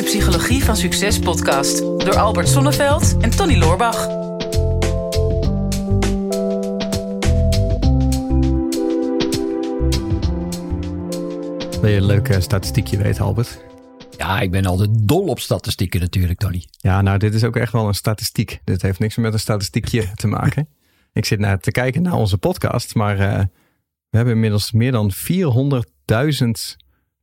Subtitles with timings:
[0.00, 4.06] de Psychologie van Succes podcast door Albert Sonneveld en Tony Loorbach.
[11.80, 13.60] Wil je een leuke statistiekje weten, Albert?
[14.16, 16.64] Ja, ik ben altijd dol op statistieken natuurlijk, Tony.
[16.70, 18.60] Ja, nou, dit is ook echt wel een statistiek.
[18.64, 20.68] Dit heeft niks meer met een statistiekje te maken.
[21.12, 23.38] ik zit naar te kijken naar onze podcast, maar uh,
[24.10, 26.48] we hebben inmiddels meer dan 400.000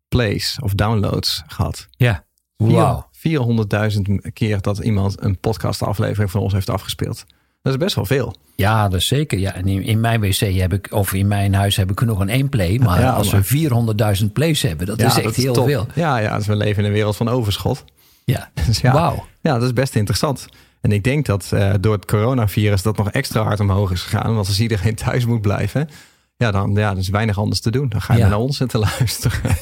[0.07, 1.87] plays of downloads gehad.
[1.91, 2.26] Ja,
[2.57, 3.03] wow.
[3.91, 7.25] 400.000 keer dat iemand een podcastaflevering van ons heeft afgespeeld.
[7.61, 8.35] Dat is best wel veel.
[8.55, 9.39] Ja, dat is zeker.
[9.39, 12.29] Ja, en in, mijn wc heb ik, of in mijn huis heb ik nog een
[12.29, 12.77] één play.
[12.77, 13.69] Maar als we
[14.21, 15.87] 400.000 plays hebben, dat is echt heel veel.
[15.93, 17.83] Ja, ja, dus we leven in een wereld van overschot.
[18.25, 19.25] Ja, dus ja, Wauw.
[19.41, 20.47] Ja, dat is best interessant.
[20.81, 24.35] En ik denk dat uh, door het coronavirus dat nog extra hard omhoog is gegaan.
[24.35, 25.89] Want als iedereen thuis moet blijven,
[26.37, 27.89] ja, dan ja, er is weinig anders te doen.
[27.89, 29.39] Dan ga je naar ons en te luisteren.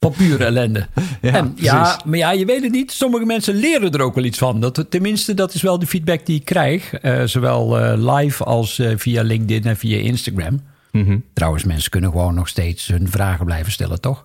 [0.00, 0.86] Van pure ellende.
[1.20, 2.92] Ja, en, ja, maar ja, je weet het niet.
[2.92, 4.60] Sommige mensen leren er ook wel iets van.
[4.60, 7.02] Dat, tenminste, dat is wel de feedback die ik krijg.
[7.02, 10.60] Uh, zowel uh, live als uh, via LinkedIn en via Instagram.
[10.92, 11.24] Mm -hmm.
[11.32, 14.24] Trouwens, mensen kunnen gewoon nog steeds hun vragen blijven stellen, toch?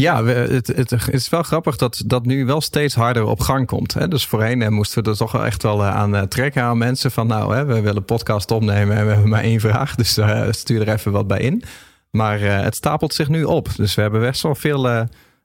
[0.00, 3.66] Ja, het, het, het, is wel grappig dat dat nu wel steeds harder op gang
[3.66, 3.94] komt.
[3.94, 4.08] Hè?
[4.08, 7.10] Dus voorheen moesten we er toch echt wel aan trekken aan mensen.
[7.10, 9.94] Van nou, hè, we willen podcast opnemen en we hebben maar één vraag.
[9.94, 10.18] Dus
[10.50, 11.62] stuur er even wat bij in.
[12.10, 13.68] Maar uh, het stapelt zich nu op.
[13.76, 15.00] Dus we hebben best wel veel, uh,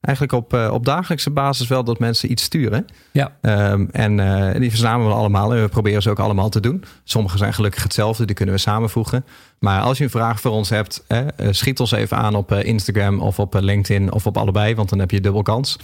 [0.05, 2.85] eigenlijk op, uh, op dagelijkse basis wel dat mensen iets sturen.
[3.11, 3.31] Ja.
[3.71, 6.83] Um, en die verzamelen we allemaal en we proberen ze ook allemaal te doen.
[7.03, 9.25] Sommige zijn gelukkig hetzelfde, die kunnen we samenvoegen.
[9.59, 11.05] Maar als je een vraag voor ons hebt,
[11.49, 15.11] schiet ons even aan op Instagram of op LinkedIn of op allebei, want dan heb
[15.11, 15.79] je dubbel kans.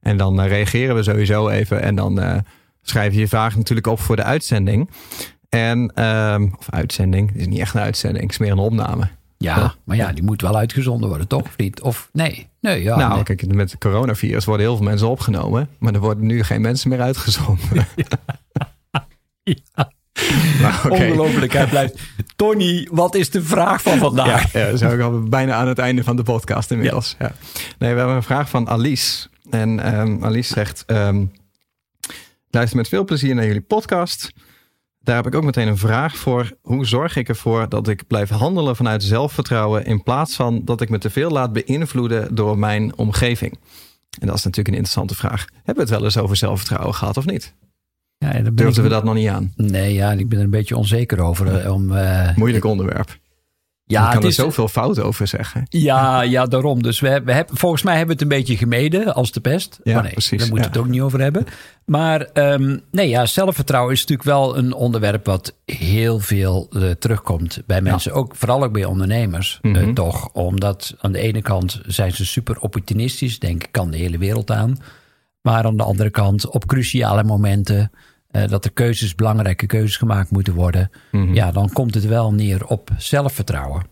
[0.00, 2.42] En dan reageren we sowieso even en dan
[2.82, 4.90] schrijf je je vraag natuurlijk op voor de uitzending.
[5.48, 9.08] En, um, of uitzending, het is niet echt een uitzending, het is meer een opname.
[9.42, 11.42] Ja, maar ja, die moet wel uitgezonden worden, toch?
[11.42, 11.80] Of niet?
[11.80, 12.48] Of nee?
[12.60, 12.96] Nee, ja.
[12.96, 13.22] Nou, nee.
[13.22, 15.68] kijk, met het coronavirus worden heel veel mensen opgenomen.
[15.78, 17.66] Maar er worden nu geen mensen meer uitgezonden.
[17.96, 19.90] ja.
[20.60, 21.10] Nou, okay.
[21.10, 22.00] Ongelooflijk, hij blijft.
[22.36, 24.52] Tony, wat is de vraag van vandaag?
[24.52, 27.16] Ja, ja we al bijna aan het einde van de podcast inmiddels.
[27.18, 27.32] Ja.
[27.78, 29.28] Nee, we hebben een vraag van Alice.
[29.50, 30.84] En um, Alice zegt...
[30.86, 31.32] Um,
[32.50, 34.32] luister met veel plezier naar jullie podcast...
[35.02, 36.52] Daar heb ik ook meteen een vraag voor.
[36.62, 40.88] Hoe zorg ik ervoor dat ik blijf handelen vanuit zelfvertrouwen in plaats van dat ik
[40.88, 43.58] me te veel laat beïnvloeden door mijn omgeving?
[44.20, 45.44] En dat is natuurlijk een interessante vraag.
[45.54, 47.54] Hebben we het wel eens over zelfvertrouwen gehad of niet?
[48.18, 49.52] Ja, Durfden we dat nog niet aan?
[49.56, 51.72] Nee, ja, ik ben er een beetje onzeker over.
[51.72, 53.18] Om, uh, Moeilijk onderwerp.
[53.84, 55.66] Ja, je kan er zoveel fout over zeggen.
[55.68, 56.82] Ja, ja daarom.
[56.82, 59.80] Dus we, we hebben, volgens mij hebben we het een beetje gemeden als de pest.
[59.82, 60.38] Ja, nee, precies.
[60.38, 61.46] Daar moeten we het ook niet over hebben.
[61.84, 67.62] Maar um, nee, ja, zelfvertrouwen is natuurlijk wel een onderwerp wat heel veel uh, terugkomt
[67.66, 68.12] bij mensen.
[68.12, 69.88] Ook, vooral ook bij ondernemers, mm -hmm.
[69.88, 70.28] uh, toch.
[70.32, 73.38] Omdat aan de ene kant zijn ze super opportunistisch.
[73.38, 74.76] Denken, kan de hele wereld aan.
[75.42, 77.90] Maar aan de andere kant, op cruciale momenten...
[78.32, 80.90] Uh, dat er keuzes, belangrijke keuzes gemaakt moeten worden.
[81.10, 81.34] Mm -hmm.
[81.34, 83.82] Ja, dan komt het wel neer op zelfvertrouwen.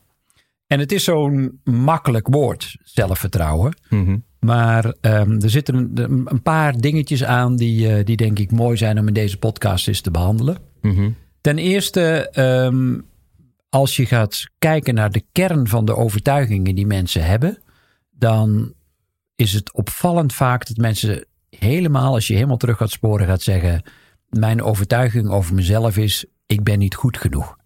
[0.67, 3.77] En het is zo'n makkelijk woord, zelfvertrouwen.
[3.89, 4.25] Mm -hmm.
[4.41, 8.77] Maar um, er zitten een, een, paar dingetjes aan die, uh, die denk ik mooi
[8.77, 10.59] zijn om in deze podcast eens te behandelen.
[10.81, 11.17] Mm -hmm.
[11.41, 12.33] Ten eerste,
[12.67, 13.07] um,
[13.69, 17.59] als je gaat kijken naar de kern van de overtuigingen die mensen hebben,
[18.11, 18.73] dan
[19.37, 23.83] is het opvallend vaak dat mensen helemaal, als je helemaal terug gaat sporen, gaat zeggen:
[24.31, 27.57] Mijn overtuiging over mezelf is: ik ben niet goed genoeg.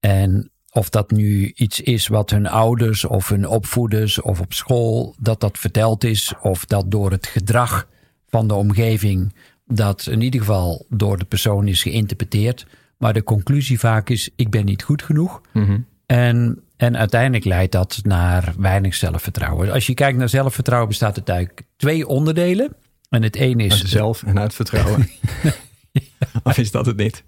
[0.00, 5.14] En of dat nu iets is wat hun ouders of hun opvoeders of op school
[5.18, 7.88] dat dat verteld is, of dat door het gedrag
[8.28, 9.34] van de omgeving
[9.66, 12.66] dat in ieder geval door de persoon is geïnterpreteerd.
[12.96, 15.40] Maar de conclusie vaak is: ik ben niet goed genoeg.
[15.52, 15.86] Mm -hmm.
[16.06, 19.72] En, en uiteindelijk leidt dat naar weinig zelfvertrouwen.
[19.72, 22.76] Als je kijkt naar zelfvertrouwen, bestaat het uit twee onderdelen.
[23.08, 23.84] En het een is.
[23.84, 25.08] Zelf en uit vertrouwen.
[26.42, 27.24] Of is dat het niet?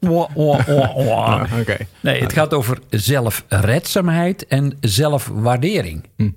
[0.00, 1.86] oh, oh, oh, okay.
[2.00, 6.04] Nee, het gaat over zelfredzaamheid en zelfwaardering.
[6.16, 6.30] Hm.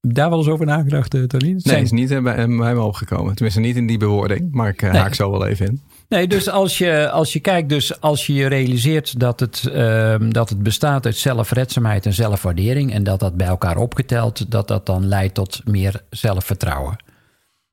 [0.00, 1.28] Daar wel eens over nagedacht, Tony?
[1.44, 1.82] Nee, zijn...
[1.82, 3.34] is niet bij, bij me opgekomen.
[3.34, 4.90] Tenminste, niet in die bewoording, maar ik nee.
[4.90, 5.80] haak zo wel even in.
[6.10, 10.48] Nee, dus als je, als je kijkt, dus als je realiseert dat het, uh, dat
[10.48, 15.06] het bestaat uit zelfredzaamheid en zelfwaardering en dat dat bij elkaar opgeteld, dat dat dan
[15.06, 16.96] leidt tot meer zelfvertrouwen.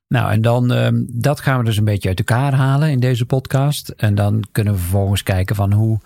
[0.08, 3.26] Nou, en dan, um, dat gaan we dus een beetje uit elkaar halen in deze
[3.26, 3.88] podcast.
[3.88, 6.00] En dan kunnen we vervolgens kijken van hoe,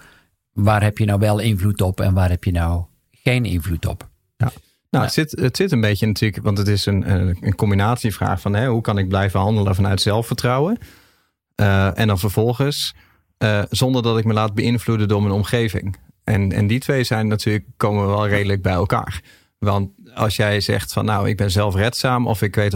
[0.53, 4.09] waar heb je nou wel invloed op en waar heb je nou geen invloed op.
[4.37, 4.53] Ja.
[4.91, 7.11] Nou, het zit, het zit een beetje natuurlijk, want het is een,
[7.41, 10.79] een combinatievraag van hè, hoe kan ik blijven handelen vanuit zelfvertrouwen.
[11.57, 12.95] Uh, en dan vervolgens,
[13.39, 15.97] uh, zonder dat ik me laat beïnvloeden door mijn omgeving.
[16.25, 19.23] En, en die twee zijn natuurlijk, komen wel redelijk bij elkaar.
[19.65, 22.75] Want als jij zegt van nou, ik ben zelfredzaam of ik weet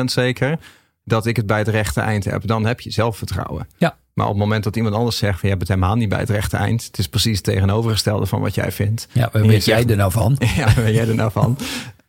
[0.00, 0.58] 100% zeker
[1.04, 3.68] dat ik het bij het rechte eind heb, dan heb je zelfvertrouwen.
[3.76, 3.96] Ja.
[4.14, 6.18] Maar op het moment dat iemand anders zegt van je hebt het helemaal niet bij
[6.18, 9.08] het rechte eind, het is precies het tegenovergestelde van wat jij vindt.
[9.12, 10.36] Ja, waar je weet jij er nou van?
[10.56, 11.58] Ja, waar ben jij er nou van?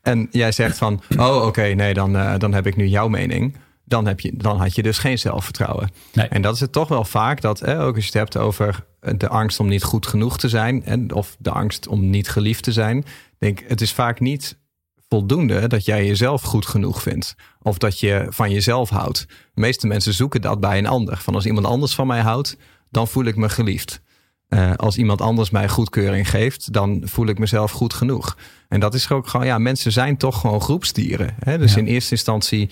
[0.01, 3.55] En jij zegt van, oh oké, nee, dan, eh, dan heb ik nu jouw mening.
[3.83, 5.89] Dan, heb je, dan had je dus geen zelfvertrouwen.
[6.13, 6.27] Nee.
[6.27, 8.85] En dat is het toch wel vaak, dat eh, ook als je het hebt over
[9.17, 12.63] de angst om niet goed genoeg te zijn, en, of de angst om niet geliefd
[12.63, 13.05] te zijn.
[13.39, 14.57] Denk, het is vaak niet
[15.09, 17.35] voldoende dat jij jezelf goed genoeg vindt.
[17.61, 19.25] Of dat je van jezelf houdt.
[19.53, 21.17] De meeste mensen zoeken dat bij een ander.
[21.17, 22.57] Van als iemand anders van mij houdt,
[22.91, 24.01] dan voel ik me geliefd.
[24.47, 28.37] Eh, als iemand anders mij goedkeuring geeft, dan voel ik mezelf goed genoeg.
[28.67, 31.35] En dat is ook gewoon, ja, mensen zijn toch gewoon groepsdieren.
[31.39, 31.57] Hè?
[31.57, 31.79] Dus Ja.
[31.79, 32.69] in eerste instantie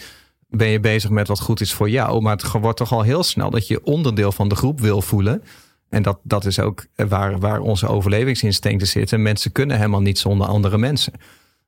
[0.48, 2.22] ben je bezig met wat goed is voor jou.
[2.22, 5.44] Maar het wordt toch al heel snel dat je onderdeel van de groep wil voelen.
[5.90, 9.22] En dat, dat is ook waar, waar onze overlevingsinstincten zitten.
[9.22, 11.14] Mensen kunnen helemaal niet zonder andere mensen.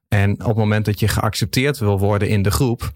[0.07, 2.91] En op het moment dat je geaccepteerd wil worden in de groep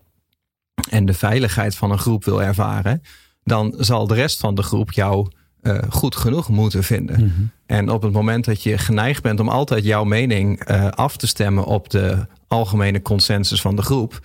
[0.89, 3.01] en de veiligheid van een groep wil ervaren,
[3.43, 5.31] dan zal de rest van de groep jou
[5.61, 7.51] eh, goed genoeg moeten vinden.
[7.65, 11.27] En op het moment dat je geneigd bent om altijd jouw mening eh, af te
[11.27, 14.19] stemmen op de algemene consensus van de groep,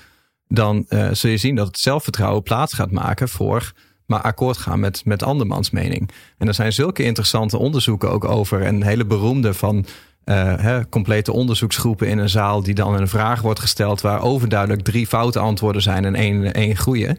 [0.48, 3.72] dan eh, zul je zien dat het zelfvertrouwen plaats gaat maken voor
[4.06, 6.10] maar akkoord gaan met, met andermans mening.
[6.38, 8.66] En er zijn zulke interessante onderzoeken ook over.
[8.66, 9.86] Een hele beroemde van
[10.32, 15.06] hè, complete onderzoeksgroepen in een zaal die dan een vraag wordt gesteld waar overduidelijk drie
[15.06, 17.16] foute antwoorden zijn en één, één goede.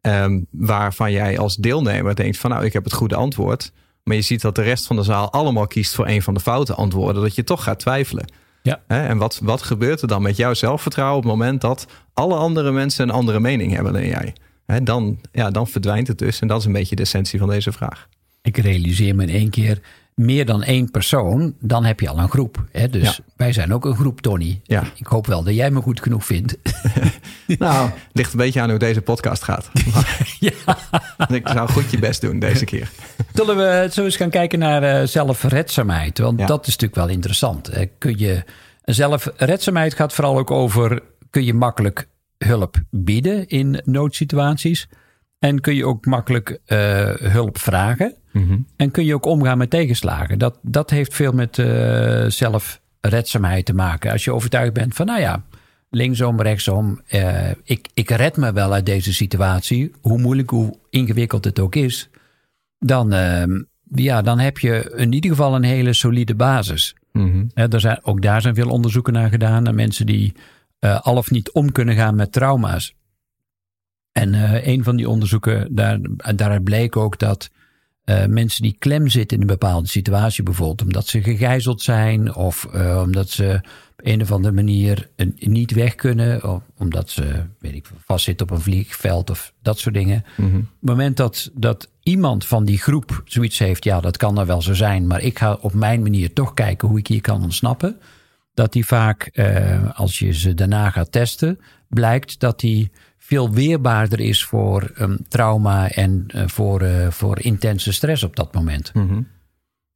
[0.00, 3.72] Ehm, waarvan jij als deelnemer denkt van nou ik heb het goede antwoord.
[4.02, 6.40] Maar je ziet dat de rest van de zaal allemaal kiest voor een van de
[6.40, 7.22] foute antwoorden.
[7.22, 8.32] Dat je toch gaat twijfelen.
[8.62, 8.80] Ja.
[8.86, 12.72] En wat, wat gebeurt er dan met jouw zelfvertrouwen op het moment dat alle andere
[12.72, 14.34] mensen een andere mening hebben dan jij?
[14.66, 16.40] Hè, dan, ja, dan verdwijnt het dus.
[16.40, 18.08] En dat is een beetje de essentie van deze vraag.
[18.42, 19.80] Ik realiseer me in één keer
[20.14, 22.64] meer dan één persoon, dan heb je al een groep.
[22.72, 22.88] Hè?
[22.88, 23.24] Dus Ja.
[23.36, 24.60] wij zijn ook een groep, Tony.
[24.64, 24.82] Ja.
[24.96, 26.56] Ik hoop wel dat jij me goed genoeg vindt.
[27.58, 29.70] Nou, ligt een beetje aan hoe deze podcast gaat.
[30.40, 30.52] ja.
[31.28, 32.90] Ik zou goed je best doen deze keer.
[33.34, 36.18] Zullen we zo eens gaan kijken naar eh, zelfredzaamheid?
[36.18, 36.46] Want Ja.
[36.46, 37.70] dat is natuurlijk wel interessant.
[37.98, 38.44] Kun je,
[38.84, 41.02] zelfredzaamheid gaat vooral ook over...
[41.30, 42.06] kun je makkelijk
[42.38, 44.88] hulp bieden in noodsituaties?
[45.38, 48.14] En kun je ook makkelijk eh, hulp vragen?
[48.76, 50.38] En kun je ook omgaan met tegenslagen?
[50.38, 54.12] Dat, dat heeft veel met eh, zelfredzaamheid te maken.
[54.12, 55.42] Als je overtuigd bent van, nou ja,
[55.90, 57.00] linksom, rechtsom.
[57.06, 59.92] eh, ik, ik red me wel uit deze situatie.
[60.00, 62.08] Hoe moeilijk, hoe ingewikkeld het ook is.
[62.78, 63.62] Dan, ehm,
[63.94, 66.94] ja, dan heb je in ieder geval een hele solide basis.
[67.54, 69.62] Hè, er zijn, ook daar zijn veel onderzoeken naar gedaan.
[69.62, 70.34] Naar mensen die
[70.84, 72.94] eh, al of niet om kunnen gaan met trauma's.
[74.12, 75.98] En eh, een van die onderzoeken, daar,
[76.36, 77.50] daaruit bleek ook dat
[78.04, 82.64] eh, mensen die klem zitten in een bepaalde situatie, bijvoorbeeld omdat ze gegijzeld zijn of
[83.04, 83.60] omdat ze
[83.96, 88.52] op een of andere manier niet weg kunnen, of omdat ze weet ik, vastzitten op
[88.52, 90.24] een vliegveld of dat soort dingen.
[90.38, 94.46] Op het moment dat, dat iemand van die groep zoiets heeft, ja, dat kan er
[94.46, 97.42] wel zo zijn, maar ik ga op mijn manier toch kijken hoe ik hier kan
[97.42, 97.98] ontsnappen.
[98.54, 104.20] Dat die vaak, eh, als je ze daarna gaat testen, blijkt dat die veel weerbaarder
[104.20, 108.94] is voor um, trauma en uh, voor, uh, voor intense stress op dat moment.
[108.94, 109.28] Mm-hmm.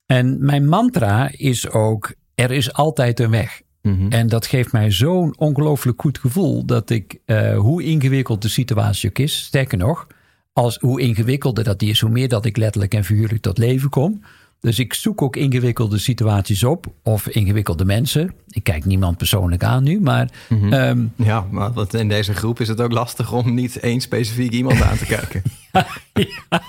[0.06, 3.62] En mijn mantra is ook: er is altijd een weg.
[3.82, 4.10] Mm-hmm.
[4.10, 9.08] En dat geeft mij zo'n ongelooflijk goed gevoel dat ik, uh, hoe ingewikkeld de situatie
[9.08, 10.06] ook is, sterker nog,
[10.52, 13.90] als hoe ingewikkelder dat die is, hoe meer dat ik letterlijk en figuurlijk tot leven
[13.90, 14.22] kom.
[14.60, 18.34] Dus ik zoek ook ingewikkelde situaties op of ingewikkelde mensen.
[18.48, 20.28] Ik kijk niemand persoonlijk aan nu, maar.
[20.48, 20.72] Mm-hmm.
[20.72, 24.52] Um, ja, maar wat in deze groep is het ook lastig om niet één specifiek
[24.52, 25.42] iemand aan te kijken.
[25.72, 25.86] ja,
[26.48, 26.62] ja.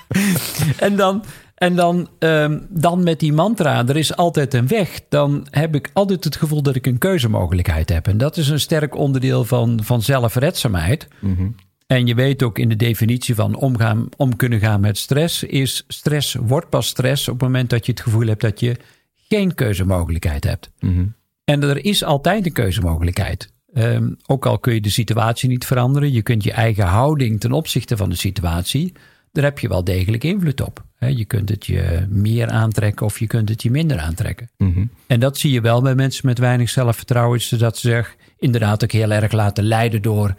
[0.78, 1.24] En dan,
[1.56, 5.00] en dan, um, dan met die mantra, er is altijd een weg.
[5.10, 8.08] Dan heb ik altijd het gevoel dat ik een keuzemogelijkheid heb.
[8.08, 11.08] En dat is een sterk onderdeel van, van zelfredzaamheid.
[11.20, 11.56] Mm-hmm.
[11.92, 15.84] En je weet ook in de definitie van omgaan, om kunnen gaan met stress, is
[15.88, 18.76] stress wordt pas stress op het moment dat je het gevoel hebt dat je
[19.16, 20.72] geen keuzemogelijkheid hebt.
[20.80, 21.16] Mm-hmm.
[21.44, 23.54] En er is altijd een keuzemogelijkheid.
[23.74, 27.52] Um, ook al kun je de situatie niet veranderen, je kunt je eigen houding ten
[27.52, 28.94] opzichte van de situatie,
[29.32, 30.84] daar heb je wel degelijk invloed op.
[30.96, 34.50] He, je kunt het je meer aantrekken of je kunt het je minder aantrekken.
[34.58, 34.90] Mm-hmm.
[35.08, 38.92] En dat zie je wel bij mensen met weinig zelfvertrouwen, dat ze zich inderdaad ook
[38.92, 40.36] heel erg laten leiden door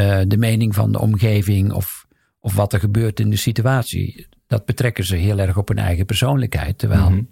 [0.00, 2.06] uh, de mening van de omgeving of,
[2.40, 4.26] of wat er gebeurt in de situatie.
[4.46, 6.78] Dat betrekken ze heel erg op hun eigen persoonlijkheid.
[6.78, 7.28] Terwijl mm-hmm.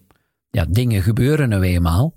[0.50, 2.14] ja, dingen gebeuren nou eenmaal.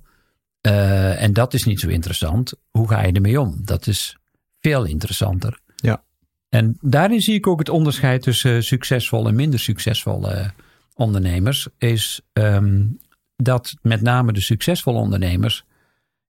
[0.62, 2.54] Uh, en dat is niet zo interessant.
[2.72, 3.60] Hoe ga je ermee om?
[3.64, 4.18] Dat is
[4.60, 5.60] veel interessanter.
[5.76, 6.04] Ja.
[6.50, 10.54] En daarin zie ik ook het onderscheid tussen succesvolle en minder succesvolle
[10.94, 11.68] ondernemers.
[11.78, 13.00] Is um,
[13.36, 15.66] dat met name de succesvolle ondernemers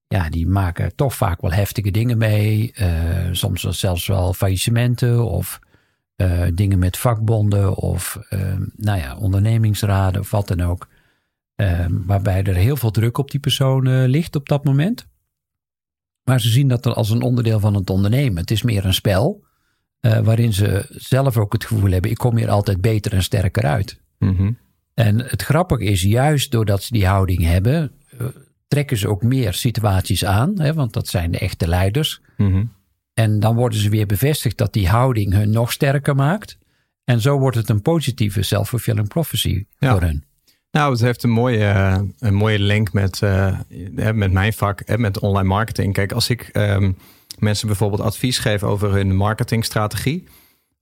[0.08, 2.72] ja, die maken toch vaak wel heftige dingen mee.
[2.80, 5.60] Uh, soms zelfs wel faillissementen of
[6.16, 10.88] uh, dingen met vakbonden of uh, nou ja, ondernemingsraden of wat dan ook.
[12.06, 15.06] waarbij er heel veel druk op die persoon ligt op dat moment.
[16.24, 18.40] Maar ze zien dat als een onderdeel van het ondernemen.
[18.40, 19.44] Het is meer een spel
[20.00, 24.00] waarin ze zelf ook het gevoel hebben: ik kom hier altijd beter en sterker uit.
[24.18, 24.58] Mm
[24.94, 27.92] En het grappige is, juist doordat ze die houding hebben,
[28.68, 32.20] trekken ze ook meer situaties aan, hè, want dat zijn de echte leiders.
[32.36, 32.64] Mhm.
[33.14, 36.58] En dan worden ze weer bevestigd dat die houding hun nog sterker maakt.
[37.04, 40.24] En zo wordt het een positieve self-fulfilling prophecy voor hen.
[40.70, 43.58] Nou, het heeft een mooie, een mooie link met, uh,
[44.12, 45.92] met mijn vak, met online marketing.
[45.92, 46.96] Kijk, als ik um,
[47.38, 50.28] mensen bijvoorbeeld advies geef over hun marketingstrategie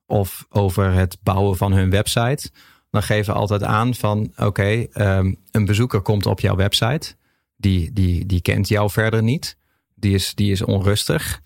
[0.07, 2.51] of over het bouwen van hun website,
[2.91, 7.15] dan geven we altijd aan van oké, okay, um, een bezoeker komt op jouw website
[7.57, 9.57] die, die, die kent jou verder niet.
[9.95, 11.41] Die is, die is onrustig.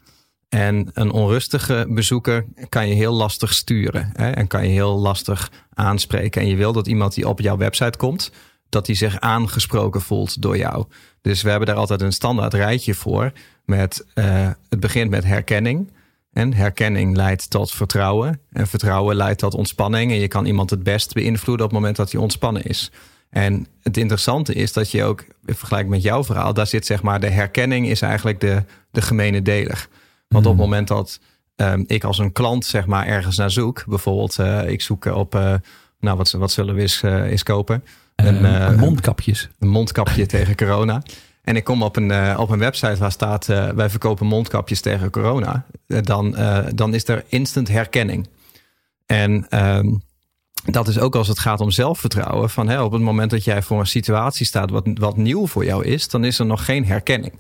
[0.49, 4.11] En een onrustige bezoeker kan je heel lastig sturen.
[4.13, 4.31] Hè?
[4.31, 6.43] En kan je heel lastig aanspreken.
[6.43, 8.33] En je wil dat iemand die op jouw website komt,
[8.69, 10.85] dat hij zich aangesproken voelt door jou.
[11.23, 13.33] Dus we hebben daar altijd een standaard rijtje voor.
[13.65, 15.93] Met, uh, het begint met herkenning.
[16.33, 18.41] En herkenning leidt tot vertrouwen.
[18.53, 20.13] En vertrouwen leidt tot ontspanning.
[20.13, 22.91] En je kan iemand het best beïnvloeden op het moment dat hij ontspannen is.
[23.31, 27.03] En het interessante is dat je ook, in vergelijking met jouw verhaal, daar zit zeg
[27.03, 29.89] maar de herkenning is eigenlijk de, de gemene deler.
[30.29, 30.71] Want op het hmm.
[30.71, 31.21] moment dat
[31.57, 35.35] um, ik als een klant zeg maar ergens naar zoek, bijvoorbeeld uh, ik zoek op,
[35.35, 35.55] uh,
[36.01, 37.85] nou wat, wat zullen we eens, uh, eens kopen?
[38.15, 39.49] Een, mondkapjes.
[39.59, 41.03] Een mondkapje tegen corona.
[41.43, 45.65] En ik kom op een, op een website waar staat wij verkopen mondkapjes tegen corona.
[45.87, 46.37] dan,
[46.75, 48.29] dan is er instant herkenning.
[49.07, 49.47] En
[49.77, 50.03] um,
[50.65, 52.51] dat is ook als het gaat om zelfvertrouwen.
[52.51, 55.65] Van, hè, op het moment dat jij voor een situatie staat wat, wat nieuw voor
[55.65, 57.33] jou is, dan is er nog geen herkenning.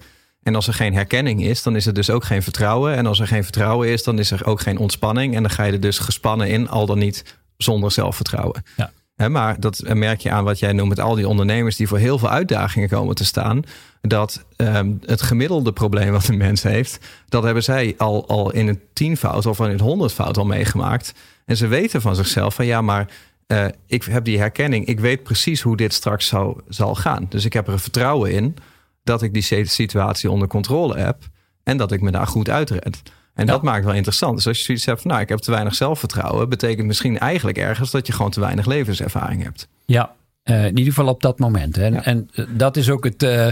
[0.42, 2.96] En als er geen herkenning is, dan is er dus ook geen vertrouwen.
[2.96, 5.34] En als er geen vertrouwen is, dan is er ook geen ontspanning.
[5.34, 8.64] En dan ga je er dus gespannen in, al dan niet zonder zelfvertrouwen.
[8.76, 9.28] Ja.
[9.28, 12.18] maar dat merk je aan wat jij noemt met al die ondernemers die voor heel
[12.18, 13.62] veel uitdagingen komen te staan.
[14.00, 16.98] Dat um, het gemiddelde probleem wat een mens heeft,
[17.28, 21.12] dat hebben zij al, al in een tienvoud of in een honderdvoud al meegemaakt.
[21.50, 23.08] En ze weten van zichzelf van ja, maar
[23.46, 24.86] uh, ik heb die herkenning.
[24.86, 27.26] Ik weet precies hoe dit straks zou, zal gaan.
[27.28, 28.56] Dus ik heb er vertrouwen in
[29.04, 31.16] dat ik die situatie onder controle heb.
[31.62, 33.02] En dat ik me daar goed uitred.
[33.34, 34.36] En dat maakt wel interessant.
[34.36, 37.58] Dus als je zoiets hebt van nou, ik heb te weinig zelfvertrouwen, betekent misschien eigenlijk
[37.58, 39.68] ergens dat je gewoon te weinig levenservaring hebt.
[39.86, 40.14] Ja,
[40.44, 41.78] uh, in ieder geval op dat moment.
[41.78, 43.22] En, en eh, dat is ook het.
[43.22, 43.50] Uh,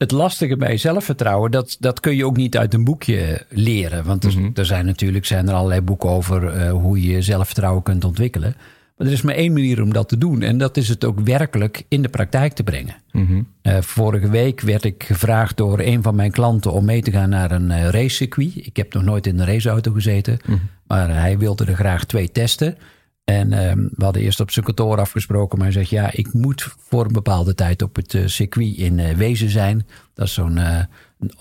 [0.00, 4.04] het lastige bij zelfvertrouwen, dat, dat kun je ook niet uit een boekje leren.
[4.04, 4.50] Want er, mhm.
[4.54, 8.54] er zijn natuurlijk zijn er allerlei boeken over uh, hoe je zelfvertrouwen kunt ontwikkelen.
[8.96, 10.42] Maar er is maar één manier om dat te doen.
[10.42, 12.96] En dat is het ook werkelijk in de praktijk te brengen.
[13.12, 13.46] Mm
[13.80, 17.50] vorige week werd ik gevraagd door een van mijn klanten om mee te gaan naar
[17.50, 18.66] een uh, racecircuit.
[18.66, 20.38] Ik heb nog nooit in een raceauto gezeten.
[20.44, 20.58] Mhm.
[20.86, 22.76] Maar hij wilde er graag twee testen.
[23.24, 26.74] En uh, we hadden eerst op zijn kantoor afgesproken, maar hij zegt ja, ik moet
[26.78, 29.86] voor een bepaalde tijd op het uh, circuit in uh, Wezen zijn.
[30.14, 30.82] Dat is zo'n uh,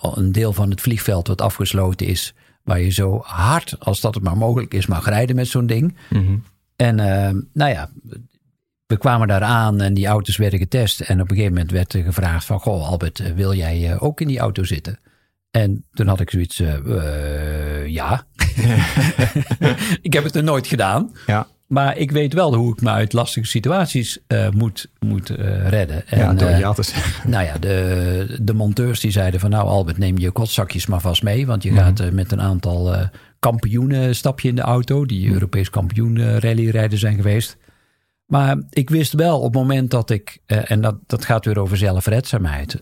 [0.02, 2.34] een deel van het vliegveld wat afgesloten is,
[2.64, 5.98] waar je zo hard als dat het maar mogelijk is mag rijden met zo'n ding.
[6.10, 6.44] Mm
[6.76, 6.96] En
[7.54, 7.90] nou ja,
[8.86, 11.00] we kwamen daar aan en die auto's werden getest.
[11.00, 14.28] En op een gegeven moment werd er gevraagd van, goh Albert, wil jij ook in
[14.28, 15.00] die auto zitten?
[15.52, 16.62] En toen had ik zoiets,
[17.86, 18.26] ja.
[20.02, 21.12] ik heb het er nooit gedaan.
[21.28, 21.48] Ja.
[21.70, 26.08] Maar ik weet wel hoe ik me uit lastige situaties uh, moet, moet uh, redden.
[26.08, 27.30] En, ja, door uh, ja te zeggen.
[27.30, 29.50] Nou ja, de, de monteurs die zeiden van...
[29.50, 31.46] nou Albert, neem je kotzakjes maar vast mee.
[31.46, 31.86] Want je mm -hmm.
[31.86, 32.96] gaat met een aantal
[33.40, 35.06] kampioenen stap je in de auto...
[35.06, 35.34] die mm.
[35.34, 37.58] Europees kampioen rallyrijden zijn geweest.
[38.26, 40.38] Maar ik wist wel op het moment dat ik...
[40.46, 42.82] en dat, dat gaat weer over zelfredzaamheid.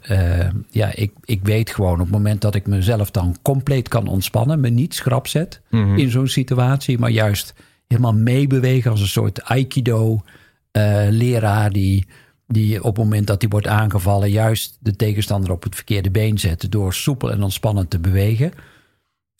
[0.70, 4.60] ja, ik, ik weet gewoon op het moment dat ik mezelf dan compleet kan ontspannen...
[4.60, 5.98] me niet schrap zet mm -hmm.
[5.98, 7.00] in zo'n situatie...
[7.00, 7.53] maar juist
[7.88, 12.08] helemaal meebewegen als een soort aikido-leraar die,
[12.48, 16.38] die op het moment dat hij wordt aangevallen juist de tegenstander op het verkeerde been
[16.38, 18.51] zet door soepel en ontspannend te bewegen.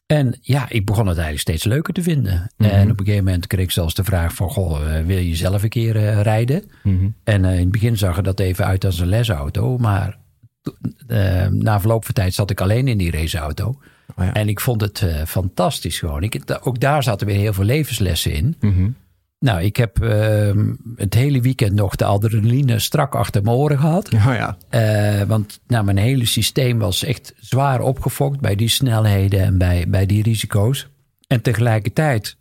[0.06, 2.52] En ja, ik begon het eigenlijk steeds leuker te vinden.
[2.58, 2.70] Mhm.
[2.70, 4.50] En op een gegeven moment kreeg ik zelfs de vraag van...
[4.50, 6.64] Goh, eh, wil je zelf een keer uh, rijden?
[6.84, 7.10] Mhm.
[7.24, 9.78] En uh, in het begin zag er dat even uit als een lesauto.
[9.78, 10.18] Maar
[11.50, 13.80] na verloop van tijd zat ik alleen in die raceauto.
[14.20, 14.34] Oh ja.
[14.34, 16.24] En ik vond het uh, fantastisch gewoon.
[16.24, 18.56] Ik, ook daar zaten weer heel veel levenslessen in.
[18.60, 18.96] Mm -hmm.
[19.40, 20.52] Nou, ik heb uh,
[20.96, 24.10] het hele weekend nog de adrenaline strak achter mijn oren gehad.
[24.14, 24.58] Oh ja.
[24.72, 29.86] Uh, want nou, mijn hele systeem was echt zwaar opgefokt bij die snelheden en bij,
[29.88, 30.88] bij die risico's.
[31.28, 32.38] En tegelijkertijd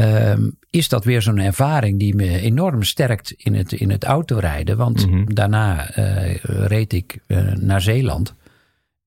[0.00, 0.32] uh,
[0.70, 4.76] is dat weer zo'n ervaring die me enorm sterkt in het, in het autorijden.
[4.76, 5.24] Want Mhm.
[5.34, 7.18] daarna uh, reed ik
[7.54, 8.34] naar Zeeland.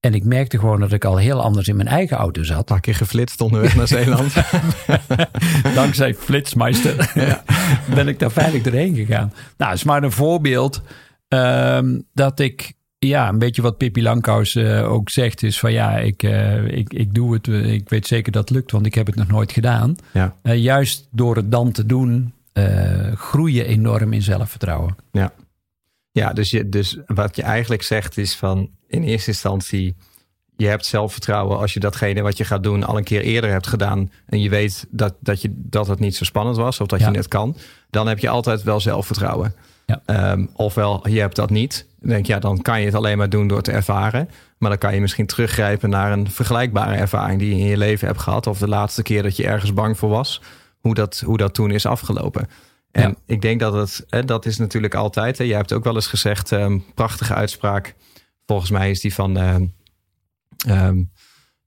[0.08, 2.58] En ik merkte gewoon dat ik al heel anders in mijn eigen auto zat.
[2.58, 4.34] Een paar keer geflitst onderweg naar Zeeland.
[5.76, 7.14] Dankzij Flitsmeister
[7.96, 9.34] ben ik daar veilig doorheen gegaan.
[9.58, 10.82] Nou, is maar een voorbeeld
[11.28, 15.98] um, dat ik ja, een beetje wat Pippi Langkous uh, ook zegt is van ja,
[15.98, 17.48] ik, uh, ik, ik doe het.
[17.48, 19.96] Ik weet zeker dat het lukt, want ik heb het nog nooit gedaan.
[20.14, 20.36] Ja.
[20.44, 22.34] Uh, juist door het dan te doen,
[23.14, 24.96] groei je enorm in zelfvertrouwen.
[25.12, 25.34] Ja,
[26.18, 29.96] ja dus, je, dus wat je eigenlijk zegt is van in eerste instantie,
[30.58, 33.68] je hebt zelfvertrouwen als je datgene wat je gaat doen al een keer eerder hebt
[33.68, 34.12] gedaan.
[34.26, 37.10] En je weet dat, dat, je, dat het niet zo spannend was of dat je
[37.10, 37.56] net kan.
[37.90, 39.56] Dan heb je altijd wel zelfvertrouwen.
[39.86, 40.32] Ja.
[40.32, 41.86] Um, ofwel, je hebt dat niet.
[42.00, 44.30] Dan denk je, ja, dan kan je het alleen maar doen door te ervaren.
[44.58, 48.08] Maar dan kan je misschien teruggrijpen naar een vergelijkbare ervaring die je in je leven
[48.08, 48.48] hebt gehad.
[48.48, 50.42] Of de laatste keer dat je ergens bang voor was.
[50.80, 52.48] Hoe dat, hoe dat toen is afgelopen.
[53.04, 55.38] En ik denk dat het, hè, dat is natuurlijk altijd.
[55.38, 57.96] Hè, jij hebt ook wel eens gezegd, um, prachtige uitspraak.
[58.46, 59.74] Volgens mij is die van, um,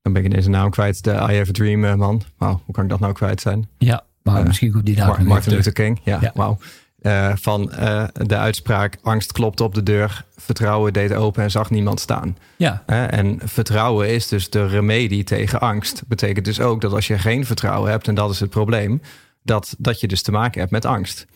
[0.03, 2.23] dan ben ik deze naam kwijt, de I Have a Dream uh, man.
[2.39, 3.69] Wauw, hoe kan ik dat nou kwijt zijn?
[3.79, 5.25] Ja, maar uh, misschien goed die naam.
[5.25, 6.31] Martin Luther King, ja, ja.
[6.35, 6.59] wauw.
[7.01, 7.65] Uh, van
[8.13, 12.37] de uitspraak: angst klopte op de deur, vertrouwen deed open en zag niemand staan.
[12.57, 12.83] Ja.
[12.87, 16.03] En vertrouwen is dus de remedie tegen angst.
[16.07, 19.03] Betekent dus ook dat als je geen vertrouwen hebt, en dat is het probleem,
[19.42, 21.26] dat, dat je dus te maken hebt met angst.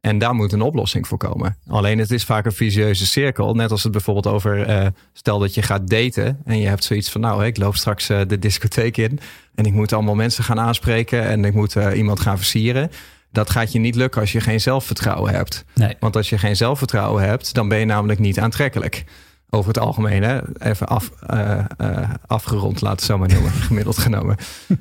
[0.00, 1.56] En daar moet een oplossing voor komen.
[1.66, 3.54] Alleen het is vaak een visieuze cirkel.
[3.54, 7.20] Net als het bijvoorbeeld over, stel dat je gaat daten en je hebt zoiets van,
[7.20, 9.18] nou, ik loop straks de discotheek in
[9.54, 12.90] en ik moet allemaal mensen gaan aanspreken en ik moet iemand gaan versieren
[13.32, 15.64] dat gaat je niet lukken als je geen zelfvertrouwen hebt.
[15.74, 15.96] Nee.
[16.00, 19.04] Want als je geen zelfvertrouwen hebt, dan ben je namelijk niet aantrekkelijk.
[19.54, 20.40] Over het algemeen, hè?
[20.58, 24.36] even af, uh, uh, afgerond, laat het zo maar noemen, gemiddeld genomen.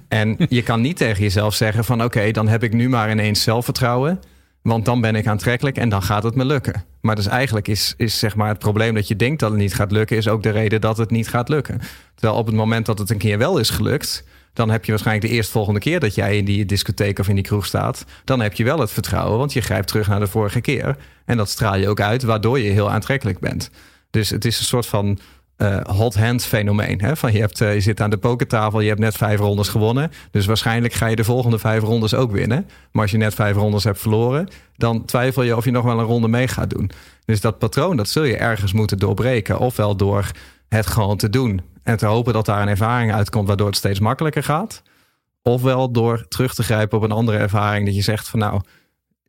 [0.08, 3.44] En je kan niet tegen jezelf zeggen van oké, dan heb ik nu maar ineens
[3.44, 4.20] zelfvertrouwen.
[4.62, 6.84] Want dan ben ik aantrekkelijk en dan gaat het me lukken.
[7.02, 9.74] Maar dus eigenlijk is, is zeg maar het probleem dat je denkt dat het niet
[9.74, 11.82] gaat lukken, is ook de reden dat het niet gaat lukken.
[12.16, 14.24] Terwijl op het moment dat het een keer wel is gelukt,
[14.54, 17.44] dan heb je waarschijnlijk de eerstvolgende keer dat jij in die discotheek of in die
[17.44, 18.06] kroeg staat.
[18.24, 20.98] Dan heb je wel het vertrouwen, want je grijpt terug naar de vorige keer.
[21.26, 23.70] En dat straal je ook uit, waardoor je heel aantrekkelijk bent.
[24.12, 25.20] Dus het is een soort van
[25.62, 27.02] uh, hot hand fenomeen.
[27.02, 27.16] Hè?
[27.16, 30.12] Van je, hebt, uh, je zit aan de pokertafel, je hebt net vijf rondes gewonnen.
[30.32, 32.68] Dus waarschijnlijk ga je de volgende vijf rondes ook winnen.
[32.92, 36.00] Maar als je net vijf rondes hebt verloren, dan twijfel je of je nog wel
[36.00, 36.92] een ronde mee gaat doen.
[37.26, 39.60] Dus dat patroon, dat zul je ergens moeten doorbreken.
[39.60, 40.32] Ofwel door
[40.68, 41.62] het gewoon te doen.
[41.84, 44.82] En te hopen dat daar een ervaring uitkomt waardoor het steeds makkelijker gaat.
[45.42, 47.86] Ofwel door terug te grijpen op een andere ervaring.
[47.86, 48.62] Dat je zegt van nou,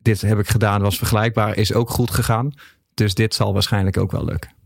[0.01, 2.53] dit heb ik gedaan, was vergelijkbaar, is ook goed gegaan.
[2.93, 4.62] Dus dit zal waarschijnlijk ook wel lukken.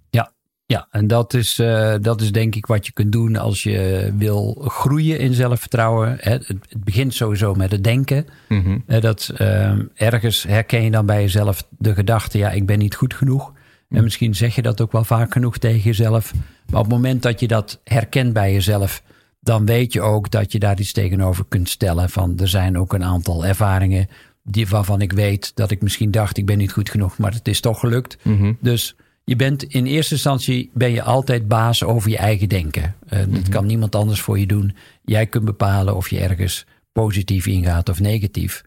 [0.68, 4.12] Ja, en dat is, uh, dat is denk ik wat je kunt doen als je
[4.18, 6.18] wil groeien in zelfvertrouwen.
[6.20, 8.28] Het, het begint sowieso met het denken.
[8.50, 9.00] Mm -hmm.
[9.00, 13.14] Dat uh, ergens herken je dan bij jezelf de gedachte, ja, ik ben niet goed
[13.14, 13.54] genoeg.
[13.90, 16.34] En misschien zeg je dat ook wel vaak genoeg tegen jezelf.
[16.70, 19.04] Maar op het moment dat je dat herkent bij jezelf,
[19.40, 22.10] dan weet je ook dat je daar iets tegenover kunt stellen.
[22.10, 24.08] Van er zijn ook een aantal ervaringen
[24.44, 27.48] die, waarvan ik weet dat ik misschien dacht ik ben niet goed genoeg, maar het
[27.48, 28.18] is toch gelukt.
[28.22, 28.58] Mm -hmm.
[28.62, 28.96] Dus
[29.28, 32.96] je bent in eerste instantie ben je altijd baas over je eigen denken.
[33.06, 33.50] Uh, dat mm -hmm.
[33.50, 34.76] kan niemand anders voor je doen.
[35.04, 38.64] Jij kunt bepalen of je ergens positief ingaat of negatief.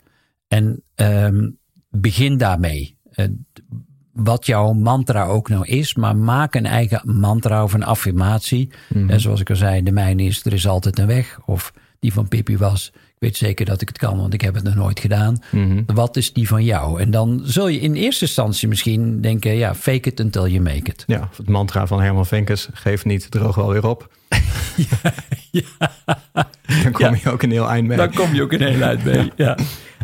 [0.49, 1.59] En um,
[1.91, 2.97] begin daarmee.
[3.15, 3.27] Uh,
[4.13, 8.71] wat jouw mantra ook nou is, maar maak een eigen mantra of een affirmatie.
[8.89, 9.11] Mhm.
[9.11, 11.39] En zoals ik al zei, de mijne is er is altijd een weg.
[11.45, 14.65] Of die van Pippi was, weet zeker dat ik het kan, want ik heb het
[14.65, 15.43] nog nooit gedaan.
[15.51, 15.83] Mhm.
[15.87, 17.01] Wat is die van jou?
[17.01, 20.91] En dan zul je in eerste instantie misschien denken, ja, fake it until you make
[20.91, 21.05] it.
[21.07, 24.09] Ja, het mantra van Herman Venkes, geef niet, droog wel weer op.
[24.77, 25.13] ja,
[25.51, 25.89] ja.
[26.83, 27.17] Dan kom Ja.
[27.23, 27.97] je ook een heel eind mee.
[27.97, 29.31] Dan kom je ook een heel eind mee.
[29.37, 29.57] Ja.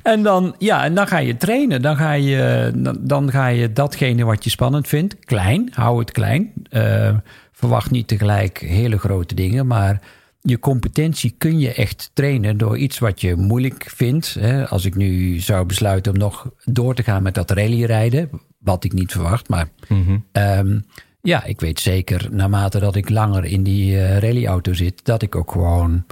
[0.02, 1.82] En dan, ja, en dan ga je trainen.
[1.82, 6.12] Dan ga je, dan, dan ga je datgene wat je spannend vindt, klein, hou het
[6.12, 6.52] klein.
[6.70, 7.14] Eh,
[7.52, 10.00] verwacht niet tegelijk hele grote dingen, maar
[10.46, 14.34] je competentie kun je echt trainen door iets wat je moeilijk vindt.
[14.40, 14.68] Hè.
[14.68, 18.92] Als ik nu zou besluiten om nog door te gaan met dat rallyrijden, wat ik
[18.92, 20.18] niet verwacht, maar Mhm.
[20.32, 20.78] Ehm,
[21.20, 25.34] ja, ik weet zeker, naarmate dat ik langer in die eh, rallyauto zit, dat ik
[25.34, 26.04] ook gewoon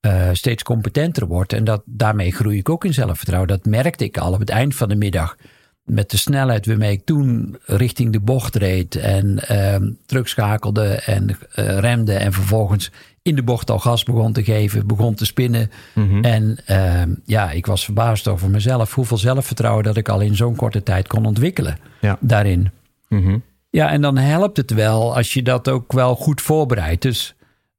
[0.00, 1.52] eh, steeds competenter word.
[1.52, 3.48] En dat, daarmee groei ik ook in zelfvertrouwen.
[3.48, 5.36] Dat merkte ik al op het eind van de middag.
[5.92, 11.78] Met de snelheid waarmee ik toen richting de bocht reed en ehm, terugschakelde en eh,
[11.78, 12.12] remde.
[12.12, 12.90] En vervolgens
[13.22, 15.70] in de bocht al gas begon te geven, begon te spinnen.
[15.94, 16.24] Mhm.
[16.24, 18.94] En ehm, ja, ik was verbaasd over mezelf.
[18.94, 22.18] Hoeveel zelfvertrouwen dat ik al in zo'n korte tijd kon ontwikkelen Ja.
[22.20, 22.70] daarin.
[23.08, 23.38] Mhm.
[23.70, 27.02] Ja, en dan helpt het wel als je dat ook wel goed voorbereidt.
[27.02, 27.34] Dus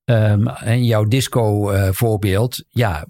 [0.05, 3.05] ehm en jouw disco-voorbeeld, ja,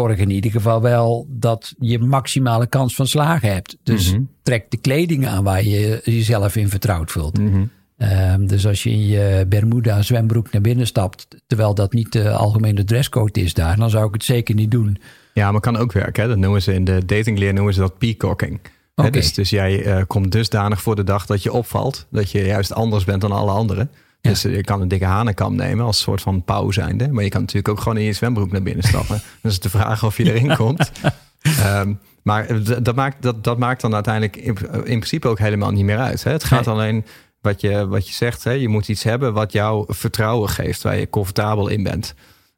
[0.00, 3.76] zorg in ieder geval wel dat je maximale kans van slagen hebt.
[3.82, 4.22] Dus Mhm.
[4.42, 7.38] trek de kleding aan waar je jezelf in vertrouwd voelt.
[7.38, 7.64] Mhm.
[7.98, 12.30] Ehm, dus als je in je Bermuda zwembroek naar binnen stapt, terwijl dat niet de
[12.30, 14.98] algemene dresscode is daar, dan zou ik het zeker niet doen.
[15.34, 16.22] Ja, maar kan ook werken.
[16.22, 16.28] Hè?
[16.28, 18.60] Dat noemen ze in de datingleer noemen ze dat peacocking.
[18.94, 22.06] Hè, Dus, dus jij eh, komt dusdanig voor de dag dat je opvalt.
[22.10, 23.90] Dat je juist anders bent dan alle anderen.
[24.22, 27.12] Dus eh, je kan een dikke hanenkam nemen als soort van pauw zijnde.
[27.12, 29.22] Maar je kan natuurlijk ook gewoon in je zwembroek naar binnen stappen.
[29.42, 30.92] dus de vraag of je erin komt.
[31.42, 32.46] Ehm, maar
[32.82, 36.24] dat maakt, dat, dat maakt dan uiteindelijk in, in principe ook helemaal niet meer uit.
[36.24, 36.30] Hè?
[36.30, 37.04] Het gaat alleen
[37.40, 38.44] wat je, wat je zegt.
[38.44, 38.50] Hè?
[38.50, 42.14] Je moet iets hebben wat jou vertrouwen geeft, waar je comfortabel in bent.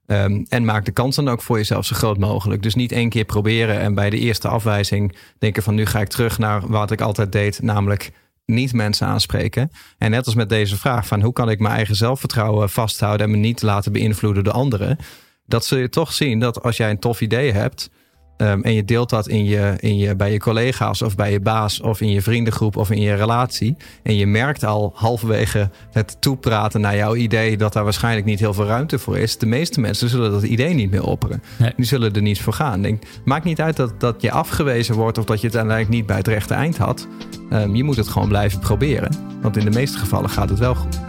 [0.06, 2.62] Um, en maak de kans dan ook voor jezelf zo groot mogelijk.
[2.62, 6.08] Dus niet één keer proberen en bij de eerste afwijzing denken van nu ga ik
[6.08, 8.12] terug naar wat ik altijd deed, namelijk
[8.46, 9.70] niet mensen aanspreken.
[9.98, 13.32] En net als met deze vraag van hoe kan ik mijn eigen zelfvertrouwen vasthouden en
[13.32, 14.98] me niet laten beïnvloeden door anderen.
[15.46, 17.90] Dat zul je toch zien dat als jij een tof idee hebt,
[18.36, 21.40] Um, en je deelt dat in je, in je, bij je collega's of bij je
[21.40, 23.76] baas of in je vriendengroep of in je relatie.
[24.02, 28.54] En je merkt al halverwege het toepraten naar jouw idee dat daar waarschijnlijk niet heel
[28.54, 29.38] veel ruimte voor is.
[29.38, 31.42] De meeste mensen zullen dat idee niet meer opperen.
[31.58, 31.72] Nee.
[31.76, 32.82] Die zullen er niet voor gaan.
[32.82, 36.06] Denk, maakt niet uit dat, dat je afgewezen wordt of dat je het uiteindelijk niet
[36.06, 37.06] bij het rechte eind had.
[37.52, 39.16] Um, je moet het gewoon blijven proberen.
[39.42, 41.00] Want in de meeste gevallen gaat het wel goed.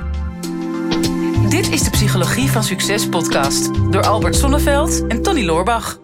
[1.49, 6.03] Dit is de Psychologie van Succes podcast door Albert Sonneveld en Tony Loorbach.